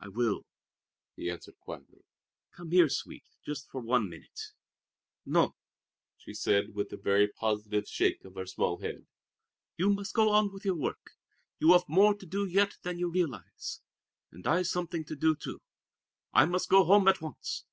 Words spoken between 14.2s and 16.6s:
And I've something to do, too. I